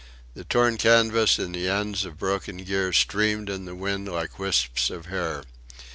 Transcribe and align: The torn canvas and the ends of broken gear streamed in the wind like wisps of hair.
The 0.33 0.43
torn 0.43 0.77
canvas 0.77 1.37
and 1.37 1.53
the 1.53 1.67
ends 1.67 2.05
of 2.05 2.17
broken 2.17 2.57
gear 2.63 2.91
streamed 2.91 3.51
in 3.51 3.65
the 3.65 3.75
wind 3.75 4.07
like 4.07 4.39
wisps 4.39 4.89
of 4.89 5.05
hair. 5.05 5.43